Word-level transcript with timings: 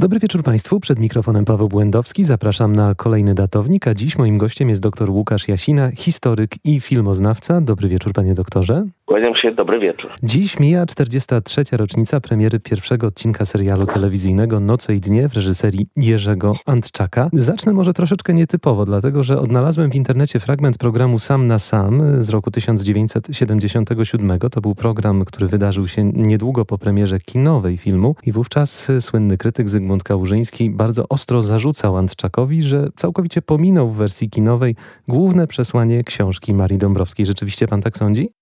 Dobry 0.00 0.18
wieczór 0.18 0.42
Państwu. 0.42 0.80
Przed 0.80 0.98
mikrofonem 0.98 1.44
Paweł 1.44 1.68
Błędowski. 1.68 2.24
Zapraszam 2.24 2.76
na 2.76 2.94
kolejny 2.94 3.34
datownik, 3.34 3.88
a 3.88 3.94
dziś 3.94 4.18
moim 4.18 4.38
gościem 4.38 4.68
jest 4.68 4.82
dr 4.82 5.10
Łukasz 5.10 5.48
Jasina, 5.48 5.90
historyk 5.90 6.54
i 6.64 6.80
filmoznawca. 6.80 7.60
Dobry 7.60 7.88
wieczór, 7.88 8.12
panie 8.12 8.34
doktorze. 8.34 8.86
Kłaniam 9.10 9.34
się, 9.34 9.50
dobry 9.50 9.80
wieczór. 9.80 10.10
Dziś 10.22 10.60
mija 10.60 10.86
43. 10.86 11.62
rocznica 11.72 12.20
premiery 12.20 12.60
pierwszego 12.60 13.06
odcinka 13.06 13.44
serialu 13.44 13.86
telewizyjnego 13.86 14.60
Noce 14.60 14.94
i 14.94 15.00
Dnie 15.00 15.28
w 15.28 15.34
reżyserii 15.34 15.86
Jerzego 15.96 16.54
Antczaka. 16.66 17.28
Zacznę 17.32 17.72
może 17.72 17.92
troszeczkę 17.92 18.34
nietypowo, 18.34 18.84
dlatego 18.84 19.22
że 19.22 19.38
odnalazłem 19.38 19.90
w 19.90 19.94
internecie 19.94 20.40
fragment 20.40 20.78
programu 20.78 21.18
Sam 21.18 21.46
na 21.46 21.58
Sam 21.58 22.02
z 22.24 22.30
roku 22.30 22.50
1977. 22.50 24.38
To 24.38 24.60
był 24.60 24.74
program, 24.74 25.24
który 25.24 25.46
wydarzył 25.46 25.88
się 25.88 26.04
niedługo 26.04 26.64
po 26.64 26.78
premierze 26.78 27.20
kinowej 27.20 27.76
filmu 27.78 28.14
i 28.26 28.32
wówczas 28.32 28.92
słynny 29.00 29.38
krytyk 29.38 29.68
Zygmunt 29.68 30.02
Kałużyński 30.02 30.70
bardzo 30.70 31.08
ostro 31.08 31.42
zarzucał 31.42 31.96
Antczakowi, 31.96 32.62
że 32.62 32.88
całkowicie 32.96 33.42
pominął 33.42 33.88
w 33.88 33.96
wersji 33.96 34.30
kinowej 34.30 34.76
główne 35.08 35.46
przesłanie 35.46 36.04
książki 36.04 36.54
Marii 36.54 36.78
Dąbrowskiej. 36.78 37.26
Rzeczywiście 37.26 37.68
pan 37.68 37.80
tak 37.80 37.96
sądzi? 37.96 38.39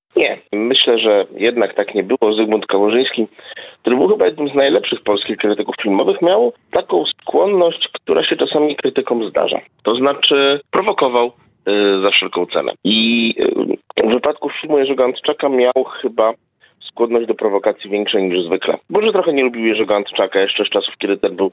Myślę, 0.52 0.98
że 0.98 1.26
jednak 1.36 1.74
tak 1.74 1.94
nie 1.94 2.02
było. 2.02 2.34
Zygmunt 2.34 2.66
Kałużyński, 2.66 3.26
który 3.80 3.96
był 3.96 4.08
chyba 4.08 4.26
jednym 4.26 4.48
z 4.48 4.54
najlepszych 4.54 5.02
polskich 5.02 5.36
krytyków 5.36 5.74
filmowych, 5.82 6.22
miał 6.22 6.52
taką 6.70 7.04
skłonność, 7.06 7.88
która 7.92 8.24
się 8.24 8.36
czasami 8.36 8.76
krytykom 8.76 9.28
zdarza. 9.28 9.60
To 9.82 9.94
znaczy 9.94 10.60
prowokował 10.70 11.32
y, 11.68 12.00
za 12.02 12.10
wszelką 12.10 12.46
cenę. 12.46 12.72
I 12.84 13.34
y, 13.98 14.06
w 14.06 14.10
wypadku 14.10 14.50
filmu 14.50 14.78
Jerzego 14.78 15.04
Antczaka 15.04 15.48
miał 15.48 15.84
chyba 16.02 16.32
skłonność 16.98 17.26
do 17.26 17.34
prowokacji 17.34 17.90
większa 17.90 18.20
niż 18.20 18.44
zwykle. 18.44 18.74
Może 18.90 19.12
trochę 19.12 19.32
nie 19.32 19.42
lubił 19.42 19.66
Jerzego 19.66 19.96
Antczaka 19.96 20.40
jeszcze 20.40 20.64
z 20.64 20.68
czasów, 20.68 20.94
kiedy 20.98 21.16
ten 21.16 21.36
był 21.36 21.52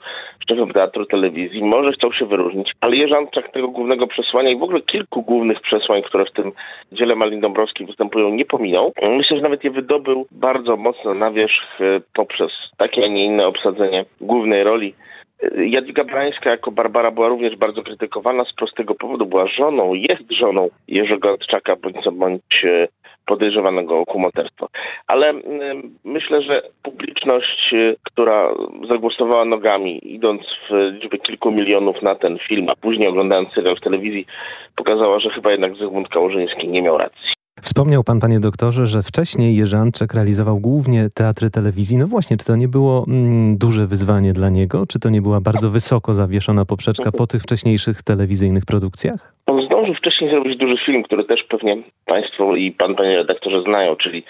szefem 0.50 0.74
teatru 0.74 1.06
telewizji. 1.06 1.64
Może 1.64 1.92
chciał 1.92 2.14
się 2.14 2.26
wyróżnić, 2.26 2.72
ale 2.82 2.96
Jerzy 2.96 3.16
Antczak 3.16 3.52
tego 3.52 3.68
głównego 3.68 4.08
przesłania 4.08 4.50
i 4.50 4.58
w 4.58 4.64
ogóle 4.64 4.82
kilku 4.82 5.22
głównych 5.22 5.62
przesłań, 5.62 6.02
które 6.04 6.26
w 6.26 6.32
tym 6.32 6.52
dziele 6.92 7.16
Malin 7.16 7.42
Dąbrowskiej 7.42 7.88
występują, 7.88 8.30
nie 8.30 8.46
pominął. 8.46 8.94
Myślę, 9.10 9.38
że 9.38 9.44
nawet 9.44 9.64
je 9.64 9.72
wydobył 9.72 10.28
bardzo 10.32 10.78
mocno 10.78 11.14
na 11.14 11.32
wierzch 11.32 11.82
e, 11.82 12.02
poprzez 12.14 12.52
takie, 12.78 13.04
a 13.04 13.08
nie 13.08 13.26
inne 13.26 13.48
obsadzenie 13.48 14.06
głównej 14.22 14.64
roli. 14.64 14.94
E, 15.44 15.66
Jadwiga 15.66 16.04
Brańska 16.04 16.50
jako 16.50 16.72
Barbara 16.72 17.12
była 17.12 17.28
również 17.28 17.56
bardzo 17.56 17.84
krytykowana 17.84 18.46
z 18.46 18.54
prostego 18.54 18.96
powodu. 18.96 19.26
Była 19.26 19.48
żoną, 19.48 19.94
jest 19.94 20.32
żoną 20.32 20.70
Jerzego 20.88 21.30
Antczaka, 21.30 21.76
bądź 21.76 22.04
co 22.04 22.12
bądź 22.12 22.66
e, 22.66 22.88
podejrzewanego 23.26 24.00
o 24.00 24.06
kumoterstwo. 24.06 24.68
Ale 25.08 25.34
myślę, 26.04 26.42
że 26.42 26.62
publiczność, 26.84 27.74
y, 27.74 27.96
która 28.04 28.54
zagłosowała 28.90 29.46
nogami, 29.46 30.14
idąc 30.14 30.42
w 30.70 30.74
liczbę 30.94 31.18
kilku 31.18 31.52
milionów 31.52 32.02
na 32.02 32.16
ten 32.16 32.38
film, 32.38 32.70
a 32.70 32.76
później 32.76 33.08
oglądając 33.08 33.50
serial 33.54 33.76
w 33.76 33.82
telewizji, 33.82 34.26
pokazała, 34.76 35.20
że 35.20 35.30
chyba 35.30 35.52
jednak 35.52 35.76
Zygmunt 35.76 36.10
Kałużyński 36.10 36.68
nie 36.68 36.82
miał 36.82 36.98
racji. 36.98 37.35
Wspomniał 37.62 38.04
pan, 38.04 38.20
panie 38.20 38.40
doktorze, 38.40 38.86
że 38.86 39.04
wcześniej 39.04 39.56
Jerzy 39.56 39.78
Antczek 39.78 40.14
realizował 40.14 40.60
głównie 40.60 41.08
teatry 41.16 41.50
telewizji. 41.50 41.98
No 41.98 42.08
właśnie, 42.08 42.38
czy 42.38 42.46
to 42.46 42.56
nie 42.56 42.68
było 42.68 43.06
mm, 43.08 43.58
duże 43.58 43.88
wyzwanie 43.88 44.34
dla 44.34 44.50
niego? 44.50 44.86
Czy 44.90 45.00
to 45.00 45.10
nie 45.10 45.22
była 45.22 45.42
bardzo 45.42 45.70
wysoko 45.70 46.14
zawieszona 46.14 46.66
poprzeczka 46.66 47.12
po 47.12 47.28
tych 47.28 47.42
wcześniejszych 47.42 48.04
telewizyjnych 48.04 48.66
produkcjach? 48.66 49.34
On 49.46 49.66
zdążył 49.66 49.94
wcześniej 49.96 50.30
zrobić 50.30 50.58
duży 50.58 50.78
film, 50.86 51.04
który 51.04 51.24
też 51.24 51.44
pewnie 51.44 51.78
państwo 52.06 52.56
i 52.56 52.72
pan, 52.72 52.96
panie 52.96 53.16
redaktorze 53.16 53.62
znają, 53.62 53.96
czyli 53.96 54.24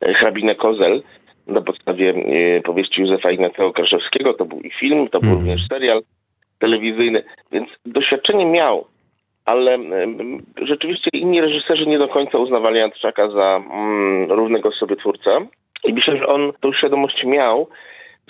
e, 0.00 0.14
Hrabinę 0.14 0.54
Kozel 0.54 1.02
na 1.46 1.60
podstawie 1.60 2.10
e, 2.10 2.60
powieści 2.60 3.00
Józefa 3.00 3.30
Ignacego 3.30 3.72
Kraszewskiego. 3.72 4.34
To 4.34 4.44
był 4.44 4.60
i 4.60 4.70
film, 4.70 5.08
to 5.08 5.20
był 5.20 5.30
mm. 5.30 5.40
również 5.40 5.60
serial 5.68 6.02
telewizyjny, 6.58 7.22
więc 7.52 7.68
doświadczenie 7.86 8.46
miał 8.46 8.84
ale 9.50 9.78
rzeczywiście 10.62 11.10
inni 11.12 11.40
reżyserzy 11.40 11.86
nie 11.86 11.98
do 11.98 12.08
końca 12.08 12.38
uznawali 12.38 12.80
Antczaka 12.80 13.30
za 13.30 13.56
mm, 13.56 14.32
równego 14.32 14.72
sobie 14.72 14.96
twórcę. 14.96 15.46
I 15.84 15.92
myślę, 15.92 16.16
że 16.16 16.26
on 16.26 16.52
tą 16.60 16.72
świadomość 16.72 17.24
miał, 17.24 17.68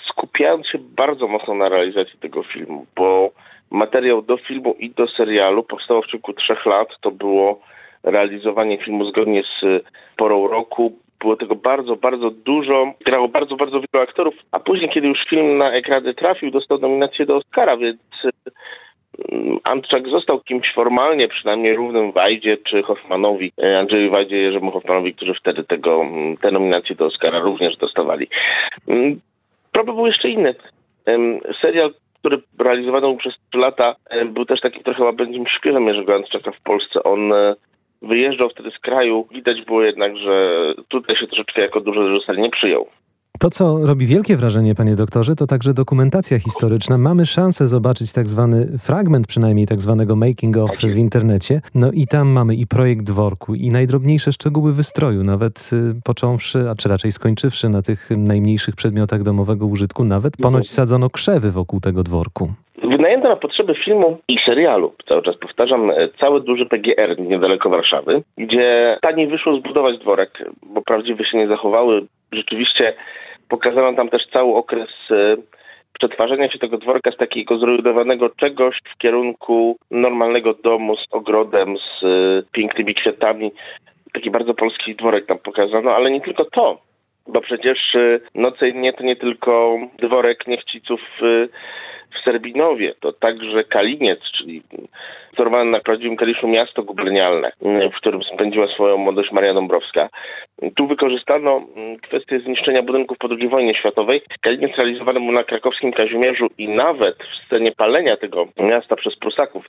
skupiając 0.08 0.66
się 0.66 0.78
bardzo 0.78 1.28
mocno 1.28 1.54
na 1.54 1.68
realizacji 1.68 2.18
tego 2.18 2.42
filmu, 2.42 2.86
bo 2.96 3.30
materiał 3.70 4.22
do 4.22 4.36
filmu 4.36 4.74
i 4.78 4.90
do 4.90 5.08
serialu 5.08 5.62
powstało 5.62 6.02
w 6.02 6.06
ciągu 6.06 6.32
trzech 6.32 6.66
lat. 6.66 6.88
To 7.00 7.10
było 7.10 7.60
realizowanie 8.02 8.78
filmu 8.78 9.04
zgodnie 9.04 9.42
z 9.42 9.84
porą 10.16 10.48
roku. 10.48 10.92
Było 11.20 11.36
tego 11.36 11.54
bardzo, 11.54 11.96
bardzo 11.96 12.30
dużo. 12.30 12.92
Grało 13.06 13.28
bardzo, 13.28 13.56
bardzo 13.56 13.80
wielu 13.80 14.04
aktorów. 14.04 14.34
A 14.52 14.60
później, 14.60 14.90
kiedy 14.90 15.08
już 15.08 15.24
film 15.30 15.58
na 15.58 15.72
ekrany 15.72 16.14
trafił, 16.14 16.50
dostał 16.50 16.78
nominację 16.78 17.26
do 17.26 17.36
Oscara, 17.36 17.76
więc 17.76 18.00
Antczak 19.64 20.08
został 20.08 20.40
kimś 20.40 20.72
formalnie, 20.74 21.28
przynajmniej 21.28 21.76
równym 21.76 22.12
Wajdzie 22.12 22.56
czy 22.56 22.82
Hoffmanowi, 22.82 23.52
e, 23.62 23.78
Andrzeju 23.78 24.10
Wajdzie 24.10 24.36
Jerzemu 24.36 24.70
Hoffmanowi, 24.70 25.14
którzy 25.14 25.34
wtedy 25.34 25.64
tego, 25.64 26.04
te 26.40 26.50
nominacje 26.50 26.96
do 26.96 27.06
Oscara 27.06 27.38
również 27.38 27.76
dostawali. 27.76 28.26
Problem 29.72 29.96
był 29.96 30.06
jeszcze 30.06 30.28
inny. 30.28 30.54
Serial, 31.62 31.90
który 32.20 32.42
realizowano 32.58 33.16
przez 33.16 33.34
3 33.50 33.58
lata, 33.58 33.96
był 34.26 34.44
też 34.44 34.60
takim 34.60 34.82
trochę 34.82 35.04
łabędzim 35.04 35.44
śpiewem 35.46 35.86
Jerzego 35.88 36.14
Antczaka 36.14 36.52
w 36.52 36.60
Polsce. 36.60 37.02
On 37.02 37.32
e, 37.32 37.54
wyjeżdżał 38.02 38.50
wtedy 38.50 38.70
z 38.70 38.78
kraju. 38.78 39.26
Widać 39.30 39.62
było 39.62 39.82
jednak, 39.82 40.16
że 40.16 40.64
tutaj 40.88 41.16
się 41.16 41.26
troszeczkę 41.26 41.62
jako 41.62 41.80
duży 41.80 42.00
reżyser 42.00 42.38
nie 42.38 42.50
przyjął. 42.50 42.88
To, 43.42 43.50
co 43.50 43.86
robi 43.86 44.06
wielkie 44.06 44.36
wrażenie, 44.36 44.74
panie 44.74 44.94
doktorze, 45.02 45.32
to 45.36 45.46
także 45.46 45.74
dokumentacja 45.74 46.38
historyczna. 46.38 46.98
Mamy 46.98 47.26
szansę 47.26 47.66
zobaczyć 47.66 48.12
tak 48.12 48.28
zwany 48.28 48.58
fragment, 48.86 49.26
przynajmniej 49.26 49.66
tak 49.66 49.80
zwanego 49.80 50.16
making 50.16 50.56
of 50.56 50.70
w 50.94 50.98
internecie. 50.98 51.60
No 51.74 51.88
i 52.00 52.06
tam 52.06 52.28
mamy 52.28 52.54
i 52.54 52.66
projekt 52.66 53.04
dworku, 53.12 53.54
i 53.54 53.70
najdrobniejsze 53.70 54.32
szczegóły 54.32 54.72
wystroju, 54.72 55.24
nawet 55.24 55.56
y, 55.72 55.76
począwszy, 56.04 56.58
a 56.70 56.74
czy 56.74 56.88
raczej 56.88 57.12
skończywszy 57.12 57.68
na 57.68 57.82
tych 57.82 58.00
najmniejszych 58.16 58.76
przedmiotach 58.76 59.22
domowego 59.22 59.66
użytku, 59.66 60.04
nawet 60.04 60.32
ponoć 60.42 60.70
sadzono 60.70 61.10
krzewy 61.10 61.50
wokół 61.50 61.80
tego 61.80 62.02
dworku. 62.02 62.48
Wynajęto 62.82 63.28
na 63.28 63.36
potrzeby 63.36 63.74
filmu 63.84 64.18
i 64.28 64.36
serialu, 64.46 64.92
cały 65.08 65.22
czas 65.22 65.36
powtarzam, 65.36 65.90
e, 65.90 66.08
cały 66.20 66.40
duży 66.40 66.66
PGR 66.66 67.20
niedaleko 67.20 67.70
Warszawy, 67.70 68.22
gdzie 68.38 68.98
taniej 69.02 69.26
wyszło 69.26 69.56
zbudować 69.56 69.98
dworek, 69.98 70.30
bo 70.74 70.82
prawdziwie 70.82 71.24
się 71.24 71.38
nie 71.38 71.48
zachowały. 71.48 72.06
Rzeczywiście 72.32 72.94
Pokazano 73.50 73.92
tam 73.92 74.08
też 74.08 74.22
cały 74.32 74.54
okres 74.54 74.88
e, 75.10 75.36
przetwarzania 75.98 76.50
się 76.50 76.58
tego 76.58 76.78
dworka 76.78 77.10
z 77.10 77.16
takiego 77.16 77.58
zrujnowanego 77.58 78.30
czegoś 78.30 78.78
w 78.94 78.98
kierunku 78.98 79.76
normalnego 79.90 80.54
domu 80.54 80.96
z 80.96 81.04
ogrodem, 81.10 81.76
z 81.78 82.04
e, 82.04 82.42
pięknymi 82.52 82.94
kwiatami. 82.94 83.52
Taki 84.12 84.30
bardzo 84.30 84.54
polski 84.54 84.94
dworek 84.94 85.26
tam 85.26 85.38
pokazano, 85.38 85.94
ale 85.94 86.10
nie 86.10 86.20
tylko 86.20 86.44
to, 86.44 86.80
bo 87.26 87.40
przecież 87.40 87.94
e, 87.94 88.20
Noce 88.34 88.68
i 88.68 88.72
Dnie 88.72 88.92
to 88.92 89.04
nie 89.04 89.16
tylko 89.16 89.78
dworek 89.98 90.46
niechciców 90.46 91.00
w 91.20 92.24
Serbinowie, 92.24 92.94
to 93.00 93.12
także 93.12 93.64
Kaliniec, 93.64 94.20
czyli 94.38 94.62
wzorowane 95.32 95.70
na 95.70 95.80
prawdziwym 95.80 96.16
Kaliszu 96.16 96.48
miasto 96.48 96.82
gubernialne, 96.82 97.52
w 97.92 97.96
którym 97.96 98.22
spędziła 98.22 98.66
swoją 98.66 98.96
młodość 98.96 99.32
Maria 99.32 99.54
Dąbrowska. 99.54 100.08
Tu 100.76 100.86
wykorzystano 100.86 101.62
mm, 101.76 101.96
kwestię 101.98 102.40
zniszczenia 102.40 102.82
budynków 102.82 103.18
po 103.18 103.28
II 103.30 103.48
wojnie 103.48 103.74
światowej. 103.74 104.22
Kaliniec 104.40 104.76
realizowany 104.76 105.20
był 105.20 105.32
na 105.32 105.44
krakowskim 105.44 105.92
Kazimierzu 105.92 106.46
i 106.58 106.68
nawet 106.68 107.16
w 107.16 107.46
scenie 107.46 107.72
palenia 107.72 108.16
tego 108.16 108.46
miasta 108.58 108.96
przez 108.96 109.16
Prusaków 109.16 109.66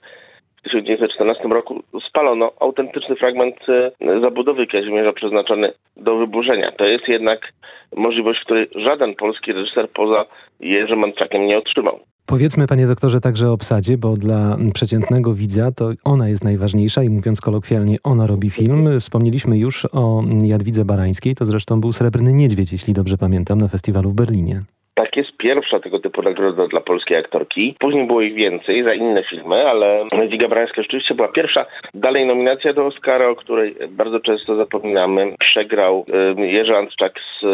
w 0.57 0.63
1914 0.63 1.47
roku 1.47 1.83
spalono 2.09 2.51
autentyczny 2.59 3.15
fragment 3.15 3.55
e, 3.69 3.91
zabudowy 4.21 4.67
Kazimierza 4.67 5.13
przeznaczony 5.13 5.73
do 5.97 6.17
wyburzenia. 6.17 6.71
To 6.71 6.85
jest 6.85 7.07
jednak 7.07 7.53
możliwość, 7.95 8.39
której 8.39 8.67
żaden 8.75 9.15
polski 9.15 9.53
reżyser 9.53 9.89
poza 9.89 10.25
Jerzym 10.59 11.03
Antczakiem 11.03 11.45
nie 11.45 11.57
otrzymał. 11.57 11.99
Powiedzmy, 12.27 12.67
panie 12.67 12.87
doktorze, 12.87 13.19
także 13.19 13.47
o 13.47 13.53
obsadzie, 13.53 13.97
bo 13.97 14.13
dla 14.13 14.57
przeciętnego 14.73 15.33
widza 15.33 15.71
to 15.71 15.89
ona 16.03 16.27
jest 16.27 16.43
najważniejsza 16.43 17.03
i 17.03 17.09
mówiąc 17.09 17.41
kolokwialnie, 17.41 17.97
ona 18.03 18.27
robi 18.27 18.49
film. 18.49 18.99
Wspomnieliśmy 18.99 19.57
już 19.57 19.85
o 19.85 20.23
Jadwidze 20.41 20.85
Barańskiej, 20.85 21.35
to 21.35 21.45
zresztą 21.45 21.81
był 21.81 21.91
Srebrny 21.91 22.33
Niedźwiedź, 22.33 22.71
jeśli 22.71 22.93
dobrze 22.93 23.17
pamiętam, 23.17 23.57
na 23.57 23.67
festiwalu 23.67 24.09
w 24.09 24.15
Berlinie. 24.15 24.61
Tak, 24.93 25.17
jest 25.17 25.37
pierwsza 25.37 25.79
tego 25.79 25.99
typu 25.99 26.21
nagroda 26.21 26.67
dla 26.67 26.81
polskiej 26.81 27.17
aktorki. 27.17 27.75
Później 27.79 28.07
było 28.07 28.21
ich 28.21 28.35
więcej 28.35 28.83
za 28.83 28.93
inne 28.93 29.23
filmy, 29.29 29.55
ale 29.55 30.05
Jadwiga 30.11 30.47
Barańska 30.47 30.81
rzeczywiście 30.81 31.15
była 31.15 31.27
pierwsza. 31.27 31.65
Dalej 31.93 32.25
nominacja 32.25 32.73
do 32.73 32.85
Oscara, 32.85 33.29
o 33.29 33.35
której 33.35 33.75
bardzo 33.89 34.19
często 34.19 34.55
zapominamy. 34.55 35.35
Przegrał 35.39 36.05
Jerzy 36.37 36.75
Antczak 36.75 37.13
z 37.41 37.45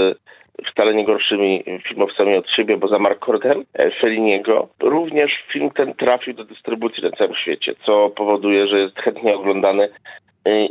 wcale 0.66 0.94
nie 0.94 1.06
gorszymi 1.06 1.64
filmowcami 1.88 2.38
od 2.38 2.50
siebie, 2.50 2.78
bo 2.78 2.88
za 2.88 3.00
Markordem 3.00 3.64
e, 3.74 3.92
Felliniego 3.92 4.68
również 4.80 5.32
film 5.54 5.72
ten 5.72 5.94
trafił 5.94 6.34
do 6.34 6.44
dystrybucji 6.44 7.04
na 7.04 7.12
całym 7.12 7.36
świecie, 7.36 7.76
co 7.86 8.10
powoduje, 8.10 8.68
że 8.68 8.80
jest 8.80 9.00
chętnie 9.00 9.36
oglądany 9.36 9.90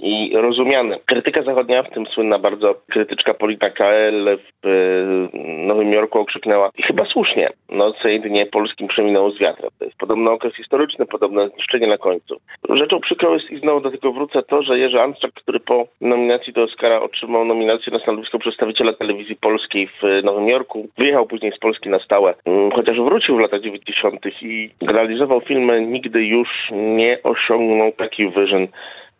i 0.02 0.36
rozumiane. 0.36 0.98
Krytyka 1.06 1.42
zachodnia, 1.42 1.82
w 1.82 1.90
tym 1.90 2.06
słynna 2.06 2.38
bardzo 2.38 2.74
krytyczka 2.90 3.34
Polina 3.34 3.70
KL 3.70 4.38
w 4.62 4.66
y, 4.66 5.38
Nowym 5.66 5.92
Jorku 5.92 6.18
okrzyknęła, 6.18 6.70
i 6.78 6.82
chyba 6.82 7.04
słusznie, 7.04 7.50
noce 7.68 8.14
i 8.14 8.20
dnie 8.20 8.46
polskim 8.46 8.88
przeminęło 8.88 9.30
z 9.30 9.38
wiatrem. 9.38 9.70
To 9.78 9.84
jest 9.84 9.98
podobny 9.98 10.30
okres 10.30 10.54
historyczny, 10.54 11.06
podobne 11.06 11.48
zniszczenie 11.48 11.86
na 11.86 11.98
końcu. 11.98 12.36
Rzeczą 12.68 13.00
przykrą 13.00 13.34
jest 13.34 13.50
i 13.50 13.58
znowu 13.58 13.80
do 13.80 13.90
tego 13.90 14.12
wrócę 14.12 14.42
to, 14.42 14.62
że 14.62 14.78
Jerzy 14.78 15.00
Antczak, 15.00 15.32
który 15.32 15.60
po 15.60 15.86
nominacji 16.00 16.52
do 16.52 16.62
Oscara 16.62 17.00
otrzymał 17.00 17.44
nominację 17.44 17.92
na 17.92 17.98
stanowisko 17.98 18.38
przedstawiciela 18.38 18.92
telewizji 18.92 19.36
polskiej 19.36 19.88
w 19.88 20.24
Nowym 20.24 20.48
Jorku, 20.48 20.88
wyjechał 20.98 21.26
później 21.26 21.52
z 21.52 21.58
Polski 21.58 21.88
na 21.88 21.98
stałe, 21.98 22.34
mm, 22.44 22.70
chociaż 22.70 23.00
wrócił 23.00 23.36
w 23.36 23.40
latach 23.40 23.60
90. 23.60 24.42
i 24.42 24.70
realizował 24.86 25.40
filmy, 25.40 25.80
nigdy 25.80 26.24
już 26.24 26.48
nie 26.72 27.18
osiągnął 27.22 27.92
takich 27.92 28.32
wyżyn 28.32 28.68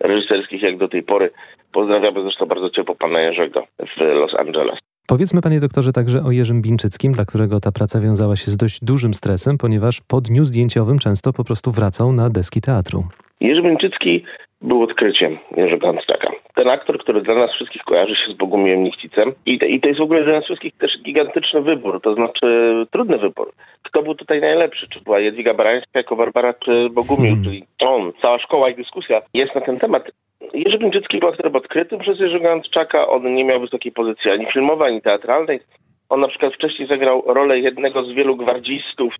reżyserskich 0.01 0.63
jak 0.63 0.79
do 0.79 0.89
tej 0.89 1.03
pory. 1.03 1.31
Pozdrawiamy 1.73 2.23
zresztą 2.23 2.47
bardzo 2.47 2.71
ciepło 2.71 2.95
pana 2.95 3.21
Jerzego 3.21 3.67
w 3.97 4.01
Los 4.01 4.35
Angeles. 4.35 4.79
Powiedzmy, 5.09 5.41
panie 5.41 5.61
doktorze, 5.61 5.93
także 5.93 6.19
o 6.21 6.31
Jerzym 6.31 6.63
Bińczyckim, 6.63 7.13
dla 7.13 7.25
którego 7.25 7.61
ta 7.61 7.73
praca 7.73 8.01
wiązała 8.01 8.37
się 8.37 8.51
z 8.51 8.57
dość 8.57 8.85
dużym 8.85 9.15
stresem, 9.15 9.59
ponieważ 9.59 10.01
po 10.09 10.21
dniu 10.21 10.45
zdjęciowym 10.45 10.99
często 10.99 11.33
po 11.33 11.45
prostu 11.45 11.73
wracał 11.73 12.13
na 12.13 12.31
deski 12.31 12.61
teatru. 12.61 13.05
Jerzy 13.41 13.63
Bińczycki 13.63 14.25
był 14.67 14.83
odkryciem 14.83 15.39
Jerzego 15.57 15.87
Hansczaka. 15.87 16.33
Ten 16.55 16.69
aktor, 16.69 16.99
który 16.99 17.23
dla 17.23 17.35
nas 17.35 17.53
wszystkich 17.53 17.83
kojarzy 17.83 18.15
się 18.17 18.33
z 18.33 18.37
Bogumiłem 18.37 18.85
Nichcicem 18.85 19.33
I, 19.47 19.59
i 19.69 19.81
to 19.81 19.89
jest 19.89 20.01
w 20.01 20.03
ogóle 20.03 20.25
dla 20.25 20.33
nas 20.33 20.45
wszystkich 20.45 20.73
też 20.79 21.03
gigantyczny 21.03 21.63
wybór, 21.63 22.01
to 22.01 22.15
znaczy 22.15 22.47
trudny 22.91 23.19
wybór. 23.19 23.53
Kto 23.83 24.03
był 24.03 24.15
tutaj 24.15 24.41
najlepszy? 24.41 24.89
Czy 24.89 25.01
była 25.01 25.21
Jadwiga 25.21 25.55
Barańska 25.55 25.91
jako 25.95 26.17
Barbara, 26.17 26.55
czy 26.55 26.91
Bogumił, 26.91 27.35
hmm. 27.35 27.45
czyli 27.45 27.65
on. 27.81 28.13
Cała 28.23 28.39
szkoła 28.39 28.71
i 28.71 28.75
dyskusja 28.75 29.23
jest 29.35 29.55
na 29.55 29.61
ten 29.61 29.79
temat. 29.79 30.11
Jerzy 30.55 30.79
Bińczycki 30.79 31.19
był 31.19 31.29
aktorem 31.29 31.57
odkrytym 31.57 31.99
przez 31.99 32.21
Jerzego 32.21 32.49
Hansczaka. 32.49 33.09
On 33.09 33.35
nie 33.35 33.45
miał 33.45 33.61
wysokiej 33.61 33.93
pozycji 33.93 34.31
ani 34.31 34.47
filmowej, 34.47 34.89
ani 34.89 35.03
teatralnej. 35.03 35.61
On 36.09 36.21
na 36.21 36.29
przykład 36.29 36.55
wcześniej 36.55 36.89
zagrał 36.89 37.23
rolę 37.27 37.59
jednego 37.59 38.05
z 38.05 38.13
wielu 38.13 38.37
gwardzistów 38.37 39.15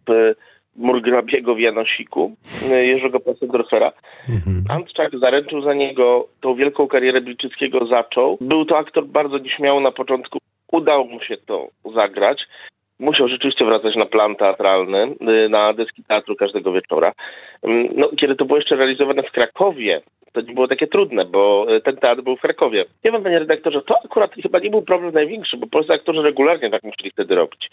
murgrabiego 0.79 1.55
w 1.55 1.59
Janosiku, 1.59 2.37
e, 2.71 2.87
Jerzego 2.87 3.21
Passendorfera. 3.21 3.93
Mhm. 4.29 4.65
Antczak 4.69 5.19
zaręczył 5.19 5.63
za 5.63 5.75
niego, 5.75 6.29
tą 6.41 6.55
wielką 6.55 6.89
karierę 6.89 7.21
Bilczyckiego 7.21 7.87
zaczął. 7.87 8.39
Był 8.41 8.65
to 8.65 8.79
aktor 8.79 9.07
bardzo 9.07 9.39
nieśmiały 9.39 9.81
na 9.81 9.93
początku. 9.93 10.39
Udało 10.73 11.05
mu 11.05 11.21
się 11.21 11.37
to 11.37 11.69
zagrać. 11.95 12.43
Musiał 12.99 13.29
rzeczywiście 13.29 13.65
wracać 13.65 13.97
na 13.97 14.07
plan 14.07 14.37
teatralny, 14.37 15.15
e, 15.21 15.49
na 15.49 15.73
deski 15.73 16.05
teatru 16.05 16.37
każdego 16.37 16.73
wieczora. 16.73 17.13
Mm, 17.63 17.89
no, 17.97 18.11
kiedy 18.21 18.37
to 18.37 18.45
było 18.45 18.59
jeszcze 18.59 18.77
realizowane 18.77 19.23
w 19.23 19.33
Krakowie, 19.33 20.03
to 20.33 20.41
nie 20.41 20.55
było 20.55 20.69
takie 20.69 20.87
trudne, 20.87 21.25
bo 21.25 21.67
e, 21.69 21.81
ten 21.81 21.97
teatr 21.97 22.23
był 22.23 22.37
w 22.37 22.41
Krakowie. 22.41 22.85
Nie 23.05 23.13
wiem, 23.13 23.23
panie 23.23 23.39
redaktorze, 23.39 23.83
to 23.83 23.95
akurat 24.05 24.35
chyba 24.43 24.59
nie 24.59 24.71
był 24.71 24.83
problem 24.83 25.15
największy, 25.15 25.57
bo 25.57 25.67
polscy 25.67 25.93
aktorzy 25.93 26.23
regularnie 26.23 26.71
tak 26.71 26.83
musieli 26.83 27.11
wtedy 27.11 27.35
robić 27.35 27.71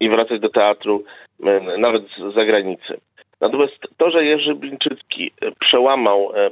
i 0.00 0.08
wracać 0.08 0.40
do 0.40 0.48
teatru 0.48 1.04
e, 1.44 1.78
nawet 1.78 2.02
z 2.02 2.34
zagranicy. 2.34 3.00
Natomiast 3.40 3.78
to, 3.96 4.10
że 4.10 4.24
Jerzy 4.24 4.54
Blińczycki 4.54 5.30
e, 5.40 5.50
przełamał 5.60 6.32
e, 6.34 6.50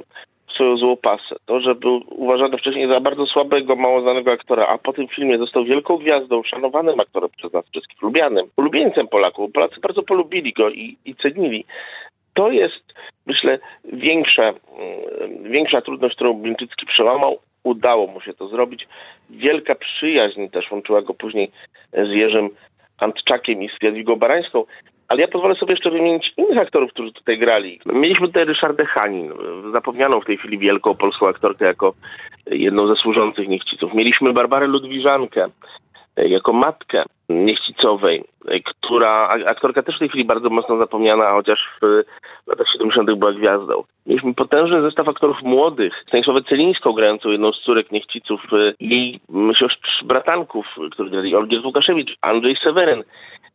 swoją 0.55 0.77
złą 0.77 0.97
pasę, 0.97 1.35
to, 1.45 1.59
że 1.59 1.75
był 1.75 2.03
uważany 2.09 2.57
wcześniej 2.57 2.87
za 2.87 2.99
bardzo 2.99 3.25
słabego, 3.25 3.75
mało 3.75 4.01
znanego 4.01 4.31
aktora, 4.31 4.67
a 4.67 4.77
po 4.77 4.93
tym 4.93 5.07
filmie 5.07 5.37
został 5.37 5.63
wielką 5.63 5.97
gwiazdą, 5.97 6.43
szanowanym 6.43 6.99
aktorem 6.99 7.29
przez 7.37 7.53
nas 7.53 7.65
wszystkich, 7.71 8.01
lubianym, 8.01 8.45
ulubieńcem 8.57 9.07
Polaków. 9.07 9.51
Polacy 9.51 9.79
bardzo 9.81 10.03
polubili 10.03 10.53
go 10.53 10.69
i, 10.69 10.97
i 11.05 11.15
cenili. 11.15 11.65
To 12.33 12.51
jest, 12.51 12.93
myślę, 13.25 13.59
większa, 13.85 14.53
większa 15.41 15.81
trudność, 15.81 16.15
którą 16.15 16.33
Blińczycki 16.33 16.85
przełamał. 16.85 17.39
Udało 17.63 18.07
mu 18.07 18.21
się 18.21 18.33
to 18.33 18.47
zrobić. 18.47 18.87
Wielka 19.29 19.75
przyjaźń 19.75 20.47
też 20.47 20.71
łączyła 20.71 21.01
go 21.01 21.13
później 21.13 21.51
z 21.93 22.09
Jerzym 22.09 22.49
Antczakiem 22.97 23.63
i 23.63 23.69
z 23.69 23.83
Jadwigą 23.83 24.15
Barańską, 24.15 24.65
ale 25.07 25.21
ja 25.21 25.27
pozwolę 25.27 25.55
sobie 25.55 25.73
jeszcze 25.73 25.91
wymienić 25.91 26.33
innych 26.37 26.57
aktorów, 26.57 26.91
którzy 26.91 27.13
tutaj 27.13 27.37
grali. 27.37 27.79
Mieliśmy 27.85 28.27
tutaj 28.27 28.45
Ryszardę 28.45 28.85
Hanin, 28.85 29.33
zapomnianą 29.71 30.21
w 30.21 30.25
tej 30.25 30.37
chwili 30.37 30.57
wielką 30.57 30.95
polską 30.95 31.27
aktorkę 31.27 31.65
jako 31.65 31.93
jedną 32.51 32.87
ze 32.87 32.95
służących 32.95 33.47
niechciców. 33.47 33.93
Mieliśmy 33.93 34.33
Barbarę 34.33 34.67
Ludwiżankę 34.67 35.47
jako 36.17 36.53
matkę 36.53 37.03
niechcicowej, 37.29 38.23
która, 38.65 39.29
aktorka 39.45 39.83
też 39.83 39.95
w 39.95 39.99
tej 39.99 40.09
chwili 40.09 40.25
bardzo 40.25 40.49
mocno 40.49 40.77
zapomniana, 40.77 41.31
chociaż 41.31 41.69
w 41.81 42.03
latach 42.47 42.67
70. 42.73 43.11
była 43.13 43.33
gwiazdą. 43.33 43.83
Mieliśmy 44.05 44.33
potężny 44.33 44.81
zestaw 44.81 45.07
aktorów 45.07 45.41
młodych. 45.43 45.93
Stanisławę 46.07 46.41
Celińską 46.41 46.93
grającą 46.93 47.29
jedną 47.29 47.51
z 47.51 47.61
córek 47.61 47.91
niechciców, 47.91 48.41
jej 48.79 49.19
siostr 49.59 50.05
bratanków, 50.05 50.65
którzy 50.91 51.09
grali 51.09 51.35
Olgierd 51.35 51.65
Łukaszewicz, 51.65 52.17
Andrzej 52.21 52.57
Seweryn. 52.63 53.03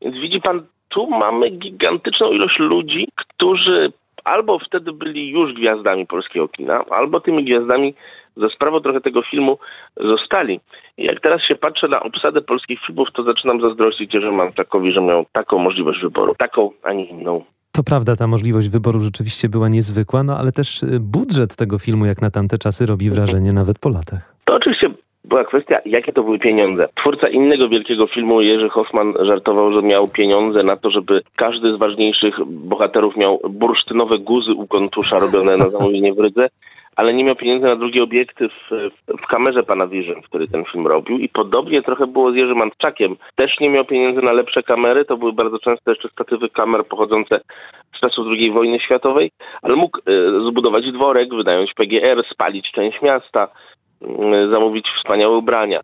Więc 0.03 0.17
widzi 0.17 0.41
pan, 0.41 0.67
tu 0.89 1.07
mamy 1.07 1.51
gigantyczną 1.51 2.31
ilość 2.33 2.59
ludzi, 2.59 3.09
którzy 3.17 3.93
albo 4.25 4.59
wtedy 4.59 4.93
byli 4.93 5.31
już 5.31 5.53
gwiazdami 5.53 6.07
polskiego 6.07 6.49
kina, 6.49 6.85
albo 6.91 7.21
tymi 7.21 7.45
gwiazdami 7.45 7.95
za 8.37 8.49
sprawą 8.49 8.81
trochę 8.81 9.01
tego 9.01 9.23
filmu 9.23 9.59
zostali. 9.97 10.61
I 10.99 11.05
jak 11.05 11.21
teraz 11.21 11.43
się 11.43 11.55
patrzę 11.55 11.89
na 11.89 12.03
obsadę 12.03 12.41
polskich 12.41 12.81
filmów, 12.87 13.09
to 13.13 13.23
zaczynam 13.23 13.61
zazdrościć 13.61 14.13
że 14.13 14.31
mam 14.31 14.53
takowi, 14.53 14.93
że 14.93 15.01
miał 15.01 15.27
taką 15.33 15.59
możliwość 15.59 16.01
wyboru, 16.01 16.35
taką, 16.39 16.71
a 16.83 16.93
nie 16.93 17.05
inną. 17.05 17.45
To 17.73 17.83
prawda, 17.83 18.17
ta 18.17 18.27
możliwość 18.27 18.69
wyboru 18.69 19.01
rzeczywiście 19.01 19.49
była 19.49 19.69
niezwykła, 19.69 20.23
no 20.23 20.39
ale 20.39 20.53
też 20.53 20.83
y, 20.83 21.01
budżet 21.01 21.57
tego 21.57 21.79
filmu, 21.79 22.07
jak 22.07 22.23
na 22.23 22.31
tamte 22.31 22.59
czasy, 22.59 22.87
robi 22.87 23.11
wrażenie 23.11 23.53
nawet 23.53 23.79
po 23.79 23.89
latach. 23.89 24.35
To 24.45 24.55
oczywiście 24.55 24.91
była 25.25 25.45
kwestia, 25.45 25.79
jakie 25.85 26.13
to 26.13 26.23
były 26.23 26.39
pieniądze. 26.39 26.89
Twórca 27.01 27.29
innego 27.29 27.69
wielkiego 27.69 28.07
filmu, 28.07 28.41
Jerzy 28.41 28.69
Hoffman, 28.69 29.15
żartował, 29.27 29.73
że 29.73 29.83
miał 29.83 30.09
pieniądze 30.09 30.63
na 30.63 30.77
to, 30.77 30.91
żeby 30.91 31.23
każdy 31.37 31.75
z 31.75 31.79
ważniejszych 31.79 32.35
bohaterów 32.47 33.17
miał 33.17 33.41
bursztynowe 33.51 34.19
guzy 34.19 34.53
u 34.53 34.67
kontusza 34.67 35.19
robione 35.19 35.57
na 35.57 35.69
zamówienie 35.69 36.13
w 36.15 36.19
Rydze 36.19 36.49
ale 36.97 37.15
nie 37.15 37.25
miał 37.25 37.37
pieniędzy 37.37 37.67
na 37.67 37.77
drugi 37.77 38.01
obiektyw 38.01 38.53
w, 38.71 38.91
w 39.23 39.27
kamerze 39.27 39.63
pana 39.63 39.87
Vision, 39.87 40.23
który 40.23 40.49
ten 40.49 40.65
film 40.65 40.87
robił. 40.87 41.19
I 41.19 41.29
podobnie 41.29 41.83
trochę 41.83 42.07
było 42.07 42.33
z 42.33 42.35
Jerzym 42.35 42.63
Antczakiem. 42.63 43.17
Też 43.37 43.61
nie 43.61 43.71
miał 43.71 43.85
pieniędzy 43.85 44.23
na 44.23 44.33
lepsze 44.33 44.63
kamery, 44.63 45.05
to 45.05 45.17
były 45.17 45.33
bardzo 45.33 45.59
często 45.59 45.91
jeszcze 45.91 46.09
statywy 46.09 46.49
kamer 46.49 46.87
pochodzące 46.87 47.41
z 47.97 48.01
czasów 48.01 48.27
II 48.31 48.51
wojny 48.51 48.81
światowej, 48.81 49.31
ale 49.63 49.77
mógł 49.77 49.99
e, 49.99 50.03
zbudować 50.51 50.93
dworek, 50.93 51.35
wynająć 51.35 51.75
PGR, 51.75 52.25
spalić 52.31 52.73
część 52.73 53.03
miasta, 53.03 53.49
e, 54.03 54.49
zamówić 54.51 54.87
wspaniałe 54.99 55.37
ubrania. 55.37 55.81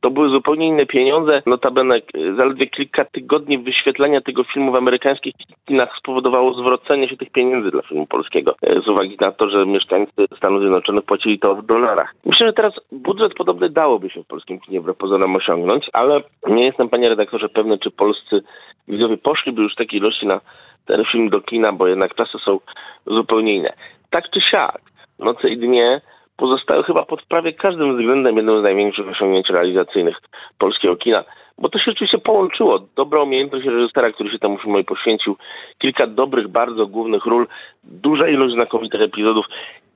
To 0.00 0.10
były 0.10 0.28
zupełnie 0.28 0.66
inne 0.66 0.86
pieniądze. 0.86 1.42
Notabene 1.46 2.00
zaledwie 2.36 2.66
kilka 2.66 3.04
tygodni 3.04 3.58
wyświetlenia 3.58 4.20
tego 4.20 4.44
filmu 4.44 4.72
w 4.72 4.76
amerykańskich 4.76 5.34
kinach 5.66 5.96
spowodowało 5.98 6.54
zwrócenie 6.54 7.08
się 7.08 7.16
tych 7.16 7.30
pieniędzy 7.30 7.70
dla 7.70 7.82
filmu 7.82 8.06
polskiego. 8.06 8.54
E, 8.62 8.80
z 8.80 8.88
uwagi 8.88 9.16
na 9.20 9.32
to, 9.32 9.50
że 9.50 9.66
mieszkańcy 9.66 10.26
Stanów 10.36 10.60
Zjednoczonych 10.60 11.04
płacili 11.04 11.38
to 11.38 11.54
w 11.54 11.66
dolarach. 11.66 12.14
Myślę, 12.24 12.46
że 12.46 12.52
teraz 12.52 12.74
budżet 12.92 13.34
podobny 13.34 13.70
dałoby 13.70 14.10
się 14.10 14.22
w 14.22 14.26
polskim 14.26 14.60
kinie 14.60 14.80
wbrew 14.80 14.96
pozorom 14.96 15.36
osiągnąć, 15.36 15.90
ale 15.92 16.22
nie 16.48 16.64
jestem, 16.64 16.88
panie 16.88 17.08
redaktorze, 17.08 17.48
pewny, 17.48 17.78
czy 17.78 17.90
polscy 17.90 18.42
widzowie 18.88 19.16
poszliby 19.16 19.62
już 19.62 19.72
w 19.72 19.76
takiej 19.76 20.00
ilości 20.00 20.26
na 20.26 20.40
ten 20.86 21.04
film 21.04 21.30
do 21.30 21.40
kina, 21.40 21.72
bo 21.72 21.86
jednak 21.86 22.14
czasy 22.14 22.38
są 22.44 22.60
zupełnie 23.06 23.54
inne. 23.54 23.72
Tak 24.10 24.30
czy 24.30 24.40
siak, 24.40 24.80
noce 25.18 25.48
i 25.48 25.58
dnie 25.58 26.00
pozostały 26.42 26.82
chyba 26.84 27.04
pod 27.04 27.22
prawie 27.22 27.52
każdym 27.52 27.96
względem 27.96 28.36
jednym 28.36 28.60
z 28.60 28.62
największych 28.62 29.08
osiągnięć 29.08 29.48
realizacyjnych 29.48 30.16
polskiego 30.58 30.96
kina. 30.96 31.24
Bo 31.58 31.68
to 31.68 31.78
się 31.78 31.90
oczywiście 31.90 32.18
połączyło. 32.18 32.78
Dobra 32.96 33.22
umiejętność 33.22 33.66
reżysera, 33.66 34.12
który 34.12 34.30
się 34.30 34.38
temu 34.38 34.58
filmowi 34.58 34.84
poświęcił, 34.84 35.36
kilka 35.78 36.06
dobrych, 36.06 36.48
bardzo 36.48 36.86
głównych 36.86 37.26
ról, 37.26 37.46
duża 37.84 38.28
ilość 38.28 38.54
znakomitych 38.54 39.00
epizodów 39.00 39.46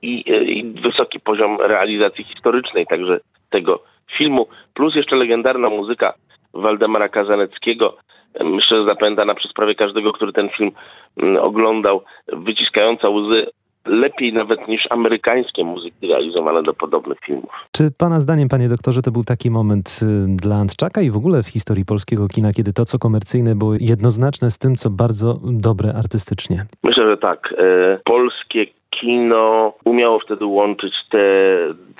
i, 0.01 0.23
i 0.57 0.63
wysoki 0.81 1.19
poziom 1.19 1.57
realizacji 1.61 2.23
historycznej 2.23 2.85
także 2.85 3.19
tego 3.49 3.79
filmu, 4.17 4.47
plus 4.73 4.95
jeszcze 4.95 5.15
legendarna 5.15 5.69
muzyka 5.69 6.13
Waldemara 6.53 7.09
Kazaneckiego, 7.09 7.97
myślę, 8.43 8.77
że 8.77 8.85
zapamiętana 8.85 9.35
przez 9.35 9.53
prawie 9.53 9.75
każdego, 9.75 10.13
który 10.13 10.33
ten 10.33 10.49
film 10.49 10.71
mm, 11.17 11.43
oglądał, 11.43 12.03
wyciskająca 12.27 13.09
łzy 13.09 13.47
lepiej 13.87 14.33
nawet 14.33 14.67
niż 14.67 14.81
amerykańskie 14.89 15.63
muzyki 15.63 16.07
realizowane 16.07 16.63
do 16.63 16.73
podobnych 16.73 17.19
filmów. 17.19 17.49
Czy 17.71 17.83
pana 17.97 18.19
zdaniem, 18.19 18.49
panie 18.49 18.69
doktorze, 18.69 19.01
to 19.01 19.11
był 19.11 19.23
taki 19.23 19.51
moment 19.51 19.99
y, 20.01 20.35
dla 20.35 20.55
Antczaka 20.55 21.01
i 21.01 21.11
w 21.11 21.17
ogóle 21.17 21.43
w 21.43 21.47
historii 21.47 21.85
polskiego 21.85 22.27
kina, 22.27 22.53
kiedy 22.53 22.73
to, 22.73 22.85
co 22.85 22.99
komercyjne 22.99 23.55
było 23.55 23.73
jednoznaczne 23.79 24.51
z 24.51 24.57
tym, 24.57 24.75
co 24.75 24.89
bardzo 24.89 25.39
dobre 25.43 25.93
artystycznie? 25.93 26.65
Myślę, 26.83 27.09
że 27.09 27.17
tak. 27.17 27.53
E, 27.57 27.99
polskie 28.05 28.65
kino 28.89 29.73
umiało 29.85 30.19
wtedy 30.19 30.45
łączyć 30.45 30.93
te 31.11 31.19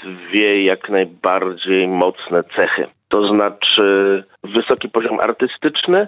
dwie 0.03 0.63
jak 0.63 0.89
najbardziej 0.89 1.87
mocne 1.87 2.43
cechy. 2.43 2.87
To 3.09 3.27
znaczy 3.27 4.23
wysoki 4.43 4.89
poziom 4.89 5.19
artystyczny, 5.19 6.07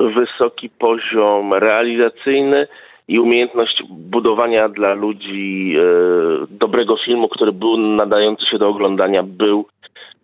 wysoki 0.00 0.68
poziom 0.68 1.54
realizacyjny 1.54 2.66
i 3.08 3.18
umiejętność 3.18 3.82
budowania 3.90 4.68
dla 4.68 4.94
ludzi 4.94 5.74
e, 5.78 6.46
dobrego 6.50 6.96
filmu, 7.04 7.28
który 7.28 7.52
był 7.52 7.76
nadający 7.76 8.46
się 8.46 8.58
do 8.58 8.68
oglądania, 8.68 9.22
był 9.22 9.66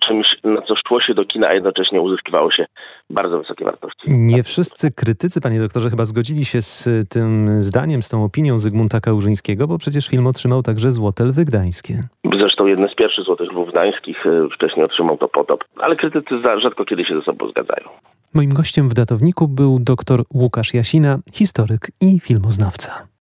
czymś, 0.09 0.27
na 0.45 0.63
co 0.63 0.75
szło 0.89 1.01
się 1.01 1.15
do 1.15 1.25
kina, 1.25 1.49
a 1.49 1.55
jednocześnie 1.55 2.01
uzyskiwało 2.01 2.51
się 2.51 2.67
bardzo 3.11 3.39
wysokie 3.39 3.65
wartości. 3.65 4.03
Nie 4.07 4.43
wszyscy 4.43 4.91
krytycy, 4.91 5.41
panie 5.41 5.61
doktorze, 5.61 5.91
chyba 5.91 6.05
zgodzili 6.05 6.45
się 6.45 6.63
z 6.63 6.89
tym 7.09 7.49
zdaniem, 7.63 8.03
z 8.03 8.09
tą 8.09 8.25
opinią 8.25 8.59
Zygmunta 8.59 9.01
Kałużyńskiego, 9.01 9.67
bo 9.67 9.79
przecież 9.79 10.09
film 10.09 10.27
otrzymał 10.27 10.63
także 10.63 10.93
Złote 10.93 11.25
Lwy 11.25 11.45
Gdańskie. 11.45 11.95
Zresztą 12.39 12.67
jeden 12.67 12.89
z 12.89 12.95
pierwszych 12.95 13.25
Złotych 13.25 13.53
Lwów 13.53 13.71
Gdańskich 13.71 14.27
e, 14.27 14.49
wcześniej 14.55 14.85
otrzymał 14.85 15.19
to 15.19 15.29
potop, 15.29 15.65
ale 15.77 15.97
krytycy 15.97 16.35
rzadko 16.63 16.85
kiedy 16.85 17.05
się 17.05 17.15
ze 17.15 17.23
sobą 17.23 17.49
zgadzają. 17.49 17.89
Moim 18.35 18.55
gościem 18.55 18.89
w 18.89 18.95
datowniku 18.95 19.49
był 19.49 19.79
dr 19.81 20.25
Łukasz 20.35 20.75
Jasina, 20.75 21.19
historyk 21.33 21.91
i 22.01 22.21
filmoznawca. 22.21 23.09